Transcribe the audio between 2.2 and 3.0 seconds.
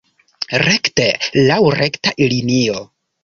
linio.